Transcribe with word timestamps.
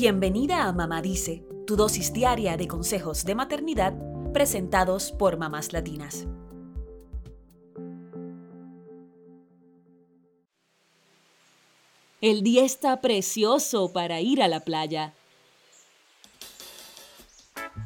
Bienvenida 0.00 0.68
a 0.68 0.72
Mamá 0.72 1.02
Dice, 1.02 1.44
tu 1.66 1.74
dosis 1.74 2.12
diaria 2.12 2.56
de 2.56 2.68
consejos 2.68 3.24
de 3.24 3.34
maternidad 3.34 3.94
presentados 4.32 5.10
por 5.10 5.38
mamás 5.38 5.72
latinas. 5.72 6.28
El 12.20 12.44
día 12.44 12.64
está 12.64 13.00
precioso 13.00 13.92
para 13.92 14.20
ir 14.20 14.40
a 14.40 14.46
la 14.46 14.60
playa. 14.60 15.14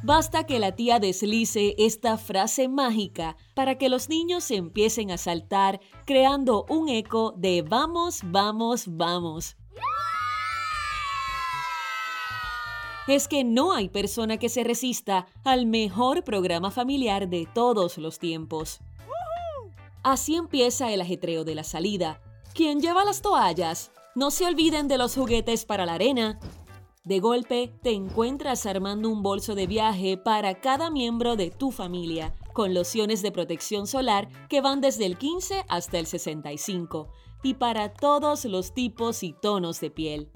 Basta 0.03 0.45
que 0.45 0.59
la 0.59 0.75
tía 0.75 0.99
deslice 0.99 1.73
esta 1.79 2.19
frase 2.19 2.67
mágica 2.67 3.37
para 3.55 3.79
que 3.79 3.89
los 3.89 4.07
niños 4.07 4.51
empiecen 4.51 5.09
a 5.09 5.17
saltar, 5.17 5.79
creando 6.05 6.67
un 6.69 6.89
eco 6.89 7.33
de 7.35 7.63
vamos, 7.63 8.19
vamos, 8.23 8.83
vamos. 8.85 9.55
Es 13.07 13.27
que 13.27 13.43
no 13.43 13.73
hay 13.73 13.89
persona 13.89 14.37
que 14.37 14.49
se 14.49 14.63
resista 14.63 15.27
al 15.43 15.65
mejor 15.65 16.23
programa 16.23 16.71
familiar 16.71 17.27
de 17.27 17.47
todos 17.53 17.97
los 17.97 18.17
tiempos. 18.17 18.79
Así 20.03 20.35
empieza 20.35 20.91
el 20.91 21.01
ajetreo 21.01 21.43
de 21.43 21.55
la 21.55 21.63
salida. 21.63 22.21
¿Quién 22.53 22.81
lleva 22.81 23.03
las 23.03 23.21
toallas? 23.21 23.91
No 24.15 24.31
se 24.31 24.45
olviden 24.45 24.87
de 24.87 24.97
los 24.97 25.15
juguetes 25.15 25.65
para 25.65 25.85
la 25.85 25.95
arena. 25.95 26.39
De 27.03 27.19
golpe, 27.19 27.73
te 27.81 27.91
encuentras 27.91 28.65
armando 28.65 29.09
un 29.09 29.23
bolso 29.23 29.55
de 29.55 29.67
viaje 29.67 30.17
para 30.17 30.61
cada 30.61 30.89
miembro 30.89 31.35
de 31.35 31.51
tu 31.51 31.71
familia, 31.71 32.33
con 32.53 32.73
lociones 32.73 33.21
de 33.21 33.31
protección 33.31 33.87
solar 33.87 34.29
que 34.47 34.61
van 34.61 34.79
desde 34.79 35.05
el 35.05 35.17
15 35.17 35.65
hasta 35.67 35.99
el 35.99 36.05
65, 36.05 37.09
y 37.41 37.55
para 37.55 37.93
todos 37.93 38.45
los 38.45 38.73
tipos 38.73 39.23
y 39.23 39.33
tonos 39.33 39.81
de 39.81 39.89
piel. 39.89 40.31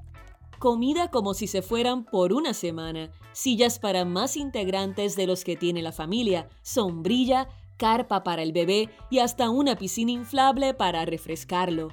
Comida 0.59 1.11
como 1.11 1.35
si 1.35 1.45
se 1.45 1.61
fueran 1.61 2.03
por 2.03 2.33
una 2.33 2.53
semana, 2.53 3.11
sillas 3.31 3.77
para 3.77 4.05
más 4.05 4.35
integrantes 4.35 5.15
de 5.15 5.27
los 5.27 5.43
que 5.43 5.55
tiene 5.55 5.83
la 5.83 5.91
familia, 5.91 6.49
sombrilla, 6.63 7.47
carpa 7.77 8.23
para 8.23 8.41
el 8.41 8.53
bebé 8.53 8.89
y 9.11 9.19
hasta 9.19 9.51
una 9.51 9.75
piscina 9.75 10.11
inflable 10.11 10.73
para 10.73 11.05
refrescarlo. 11.05 11.89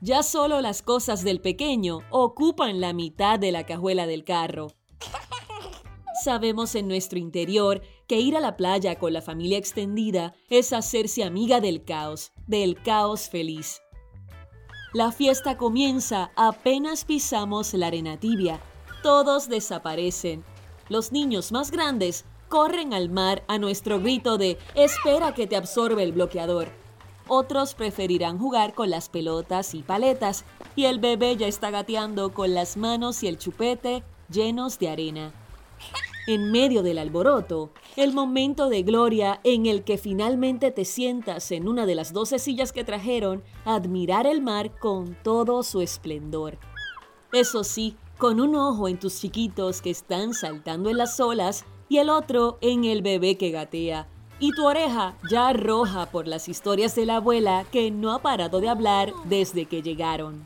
Ya 0.00 0.22
solo 0.22 0.60
las 0.60 0.82
cosas 0.82 1.24
del 1.24 1.40
pequeño 1.40 2.00
ocupan 2.10 2.80
la 2.80 2.92
mitad 2.92 3.38
de 3.38 3.52
la 3.52 3.64
cajuela 3.64 4.06
del 4.06 4.24
carro. 4.24 4.68
Sabemos 6.22 6.74
en 6.74 6.88
nuestro 6.88 7.18
interior 7.18 7.82
que 8.06 8.20
ir 8.20 8.34
a 8.36 8.40
la 8.40 8.56
playa 8.56 8.98
con 8.98 9.12
la 9.12 9.20
familia 9.20 9.58
extendida 9.58 10.34
es 10.48 10.72
hacerse 10.72 11.22
amiga 11.22 11.60
del 11.60 11.84
caos, 11.84 12.32
del 12.46 12.80
caos 12.82 13.28
feliz. 13.28 13.83
La 14.94 15.10
fiesta 15.10 15.56
comienza 15.56 16.30
apenas 16.36 17.04
pisamos 17.04 17.74
la 17.74 17.88
arena 17.88 18.16
tibia. 18.16 18.60
Todos 19.02 19.48
desaparecen. 19.48 20.44
Los 20.88 21.10
niños 21.10 21.50
más 21.50 21.72
grandes 21.72 22.24
corren 22.48 22.94
al 22.94 23.10
mar 23.10 23.42
a 23.48 23.58
nuestro 23.58 23.98
grito 23.98 24.38
de 24.38 24.56
espera 24.76 25.34
que 25.34 25.48
te 25.48 25.56
absorbe 25.56 26.04
el 26.04 26.12
bloqueador. 26.12 26.68
Otros 27.26 27.74
preferirán 27.74 28.38
jugar 28.38 28.72
con 28.74 28.88
las 28.88 29.08
pelotas 29.08 29.74
y 29.74 29.82
paletas, 29.82 30.44
y 30.76 30.84
el 30.84 31.00
bebé 31.00 31.36
ya 31.36 31.48
está 31.48 31.70
gateando 31.70 32.32
con 32.32 32.54
las 32.54 32.76
manos 32.76 33.24
y 33.24 33.26
el 33.26 33.36
chupete 33.36 34.04
llenos 34.30 34.78
de 34.78 34.90
arena. 34.90 35.32
En 36.26 36.50
medio 36.50 36.82
del 36.82 36.96
alboroto, 36.96 37.70
el 37.96 38.14
momento 38.14 38.70
de 38.70 38.82
gloria 38.82 39.40
en 39.44 39.66
el 39.66 39.84
que 39.84 39.98
finalmente 39.98 40.70
te 40.70 40.86
sientas 40.86 41.50
en 41.52 41.68
una 41.68 41.84
de 41.84 41.94
las 41.94 42.14
doce 42.14 42.38
sillas 42.38 42.72
que 42.72 42.82
trajeron 42.82 43.42
a 43.66 43.74
admirar 43.74 44.26
el 44.26 44.40
mar 44.40 44.78
con 44.78 45.18
todo 45.22 45.62
su 45.62 45.82
esplendor. 45.82 46.56
Eso 47.30 47.62
sí, 47.62 47.96
con 48.16 48.40
un 48.40 48.54
ojo 48.56 48.88
en 48.88 48.98
tus 48.98 49.20
chiquitos 49.20 49.82
que 49.82 49.90
están 49.90 50.32
saltando 50.32 50.88
en 50.88 50.96
las 50.96 51.20
olas 51.20 51.66
y 51.90 51.98
el 51.98 52.08
otro 52.08 52.56
en 52.62 52.84
el 52.84 53.02
bebé 53.02 53.36
que 53.36 53.50
gatea, 53.50 54.08
y 54.38 54.52
tu 54.52 54.66
oreja 54.66 55.18
ya 55.30 55.52
roja 55.52 56.06
por 56.06 56.26
las 56.26 56.48
historias 56.48 56.94
de 56.94 57.04
la 57.04 57.16
abuela 57.16 57.66
que 57.70 57.90
no 57.90 58.12
ha 58.12 58.22
parado 58.22 58.60
de 58.62 58.70
hablar 58.70 59.12
desde 59.26 59.66
que 59.66 59.82
llegaron. 59.82 60.42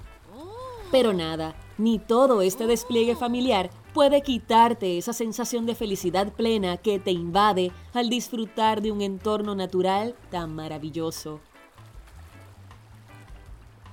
Pero 0.91 1.12
nada, 1.12 1.54
ni 1.76 1.98
todo 1.98 2.42
este 2.42 2.66
despliegue 2.66 3.14
familiar 3.14 3.70
puede 3.98 4.22
quitarte 4.22 4.97
esa 4.97 5.12
sensación 5.12 5.66
de 5.66 5.75
felicidad 5.75 6.32
plena 6.32 6.76
que 6.76 7.00
te 7.00 7.10
invade 7.10 7.72
al 7.92 8.09
disfrutar 8.09 8.81
de 8.81 8.92
un 8.92 9.03
entorno 9.03 9.56
natural 9.56 10.14
tan 10.31 10.54
maravilloso. 10.54 11.41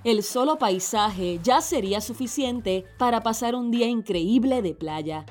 El 0.04 0.22
solo 0.22 0.60
paisaje 0.60 1.40
ya 1.42 1.60
sería 1.60 2.02
suficiente 2.02 2.86
para 3.00 3.24
pasar 3.24 3.56
un 3.56 3.72
día 3.72 3.88
increíble 3.88 4.62
de 4.62 4.76
playa. 4.76 5.26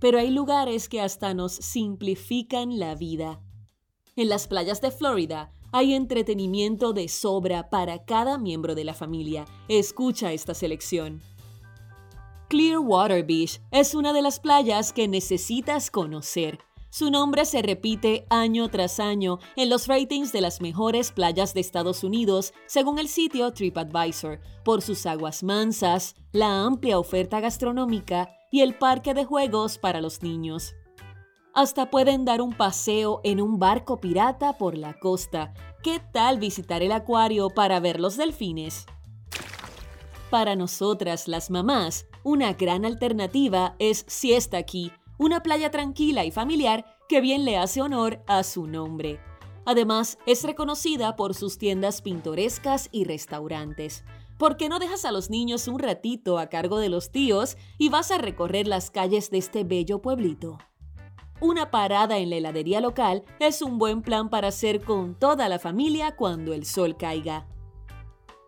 Pero 0.00 0.18
hay 0.18 0.28
lugares 0.28 0.90
que 0.90 1.00
hasta 1.00 1.32
nos 1.32 1.52
simplifican 1.54 2.78
la 2.78 2.96
vida. 2.96 3.40
En 4.16 4.28
las 4.28 4.46
playas 4.46 4.82
de 4.82 4.90
Florida 4.90 5.50
hay 5.72 5.94
entretenimiento 5.94 6.92
de 6.92 7.08
sobra 7.08 7.70
para 7.70 8.04
cada 8.04 8.36
miembro 8.36 8.74
de 8.74 8.84
la 8.84 8.92
familia. 8.92 9.46
Escucha 9.68 10.34
esta 10.34 10.52
selección. 10.52 11.22
Clearwater 12.50 13.24
Beach 13.24 13.60
es 13.70 13.94
una 13.94 14.12
de 14.12 14.22
las 14.22 14.40
playas 14.40 14.92
que 14.92 15.06
necesitas 15.06 15.88
conocer. 15.88 16.58
Su 16.90 17.08
nombre 17.12 17.44
se 17.44 17.62
repite 17.62 18.26
año 18.28 18.68
tras 18.68 18.98
año 18.98 19.38
en 19.54 19.70
los 19.70 19.86
ratings 19.86 20.32
de 20.32 20.40
las 20.40 20.60
mejores 20.60 21.12
playas 21.12 21.54
de 21.54 21.60
Estados 21.60 22.02
Unidos, 22.02 22.52
según 22.66 22.98
el 22.98 23.06
sitio 23.06 23.52
TripAdvisor, 23.52 24.40
por 24.64 24.82
sus 24.82 25.06
aguas 25.06 25.44
mansas, 25.44 26.16
la 26.32 26.64
amplia 26.64 26.98
oferta 26.98 27.38
gastronómica 27.38 28.32
y 28.50 28.62
el 28.62 28.74
parque 28.74 29.14
de 29.14 29.24
juegos 29.24 29.78
para 29.78 30.00
los 30.00 30.20
niños. 30.24 30.74
Hasta 31.54 31.88
pueden 31.88 32.24
dar 32.24 32.40
un 32.40 32.52
paseo 32.52 33.20
en 33.22 33.40
un 33.40 33.60
barco 33.60 34.00
pirata 34.00 34.58
por 34.58 34.76
la 34.76 34.98
costa. 34.98 35.54
¿Qué 35.84 36.00
tal 36.12 36.40
visitar 36.40 36.82
el 36.82 36.90
acuario 36.90 37.50
para 37.50 37.78
ver 37.78 38.00
los 38.00 38.16
delfines? 38.16 38.86
Para 40.30 40.54
nosotras, 40.54 41.26
las 41.26 41.50
mamás, 41.50 42.06
una 42.22 42.52
gran 42.52 42.84
alternativa 42.84 43.74
es 43.80 44.04
Siesta 44.06 44.58
aquí, 44.58 44.92
una 45.18 45.42
playa 45.42 45.72
tranquila 45.72 46.24
y 46.24 46.30
familiar 46.30 46.86
que 47.08 47.20
bien 47.20 47.44
le 47.44 47.58
hace 47.58 47.82
honor 47.82 48.22
a 48.28 48.44
su 48.44 48.68
nombre. 48.68 49.18
Además, 49.64 50.18
es 50.26 50.44
reconocida 50.44 51.16
por 51.16 51.34
sus 51.34 51.58
tiendas 51.58 52.00
pintorescas 52.00 52.88
y 52.92 53.04
restaurantes. 53.04 54.04
¿Por 54.38 54.56
qué 54.56 54.68
no 54.68 54.78
dejas 54.78 55.04
a 55.04 55.10
los 55.10 55.30
niños 55.30 55.66
un 55.66 55.80
ratito 55.80 56.38
a 56.38 56.46
cargo 56.46 56.78
de 56.78 56.90
los 56.90 57.10
tíos 57.10 57.56
y 57.76 57.88
vas 57.88 58.12
a 58.12 58.18
recorrer 58.18 58.68
las 58.68 58.92
calles 58.92 59.32
de 59.32 59.38
este 59.38 59.64
bello 59.64 60.00
pueblito? 60.00 60.58
Una 61.40 61.72
parada 61.72 62.18
en 62.18 62.30
la 62.30 62.36
heladería 62.36 62.80
local 62.80 63.24
es 63.40 63.62
un 63.62 63.78
buen 63.78 64.00
plan 64.00 64.30
para 64.30 64.48
hacer 64.48 64.82
con 64.82 65.16
toda 65.18 65.48
la 65.48 65.58
familia 65.58 66.14
cuando 66.14 66.54
el 66.54 66.64
sol 66.66 66.96
caiga. 66.96 67.48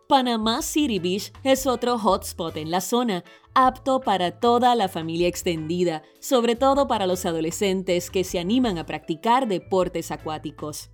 Panama 0.07 0.61
City 0.61 0.99
Beach 0.99 1.31
es 1.43 1.65
otro 1.65 1.97
hotspot 1.97 2.57
en 2.57 2.71
la 2.71 2.81
zona, 2.81 3.23
apto 3.53 4.01
para 4.01 4.39
toda 4.39 4.75
la 4.75 4.89
familia 4.89 5.27
extendida, 5.27 6.03
sobre 6.19 6.55
todo 6.55 6.87
para 6.87 7.07
los 7.07 7.25
adolescentes 7.25 8.09
que 8.09 8.23
se 8.23 8.39
animan 8.39 8.77
a 8.77 8.85
practicar 8.85 9.47
deportes 9.47 10.11
acuáticos. 10.11 10.89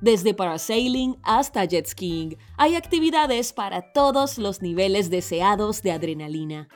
Desde 0.00 0.32
parasailing 0.32 1.18
hasta 1.22 1.64
jet 1.64 1.86
skiing, 1.86 2.38
hay 2.56 2.76
actividades 2.76 3.52
para 3.52 3.92
todos 3.92 4.38
los 4.38 4.62
niveles 4.62 5.10
deseados 5.10 5.82
de 5.82 5.92
adrenalina. 5.92 6.68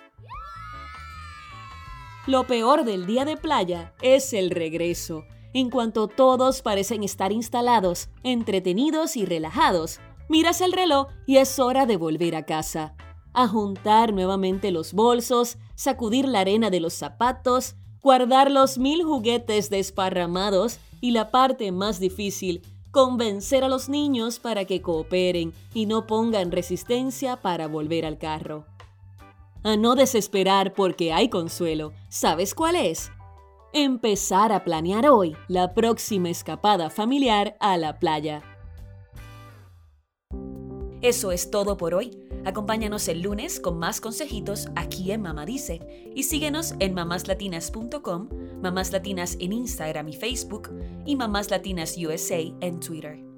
Lo 2.27 2.47
peor 2.47 2.85
del 2.85 3.07
día 3.07 3.25
de 3.25 3.37
playa 3.37 3.95
es 4.03 4.33
el 4.33 4.51
regreso. 4.51 5.25
En 5.55 5.71
cuanto 5.71 6.09
todos 6.09 6.63
parecen 6.63 7.03
estar 7.03 7.33
instalados, 7.33 8.09
entretenidos 8.23 9.17
y 9.17 9.25
relajados, 9.25 10.01
miras 10.29 10.61
el 10.61 10.73
reloj 10.73 11.09
y 11.27 11.37
es 11.37 11.59
hora 11.59 11.87
de 11.87 11.97
volver 11.97 12.35
a 12.37 12.45
casa. 12.45 12.95
A 13.33 13.49
juntar 13.49 14.13
nuevamente 14.13 14.71
los 14.71 14.93
bolsos, 14.93 15.59
sacudir 15.75 16.27
la 16.29 16.41
arena 16.41 16.71
de 16.71 16.81
los 16.81 16.93
zapatos, 16.93 17.77
guardar 18.03 18.51
los 18.51 18.79
mil 18.79 19.03
juguetes 19.03 19.71
desparramados 19.71 20.79
y 21.01 21.13
la 21.13 21.31
parte 21.31 21.73
más 21.73 21.99
difícil, 21.99 22.63
convencer 22.91 23.65
a 23.65 23.69
los 23.69 23.89
niños 23.89 24.39
para 24.39 24.65
que 24.65 24.83
cooperen 24.83 25.53
y 25.73 25.87
no 25.87 26.07
pongan 26.07 26.53
resistencia 26.53 27.37
para 27.37 27.69
volver 27.69 28.05
al 28.05 28.19
carro 28.19 28.67
a 29.63 29.77
no 29.77 29.95
desesperar 29.95 30.73
porque 30.75 31.13
hay 31.13 31.29
consuelo. 31.29 31.93
¿Sabes 32.09 32.55
cuál 32.55 32.77
es? 32.77 33.11
Empezar 33.73 34.53
a 34.53 34.65
planear 34.65 35.09
hoy 35.09 35.37
la 35.49 35.73
próxima 35.73 36.31
escapada 36.31 36.91
familiar 36.91 37.57
a 37.61 37.77
la 37.77 37.99
playa. 37.99 38.43
Eso 41.03 41.33
es 41.33 41.51
todo 41.51 41.77
por 41.77 41.95
hoy. 41.95 42.17
Acompáñanos 42.45 43.09
el 43.09 43.23
lunes 43.23 43.59
con 43.59 43.77
más 43.77 44.01
consejitos 44.01 44.69
aquí 44.77 45.11
en 45.11 45.21
Mamá 45.21 45.45
Dice 45.45 45.81
y 46.15 46.23
síguenos 46.23 46.75
en 46.79 46.95
mamáslatinas.com, 46.95 48.29
Mamás 48.63 48.93
Latinas 48.93 49.37
en 49.41 49.53
Instagram 49.53 50.09
y 50.09 50.13
Facebook 50.13 50.71
y 51.05 51.17
Mamás 51.17 51.51
Latinas 51.51 51.97
USA 51.99 52.41
en 52.61 52.79
Twitter. 52.79 53.32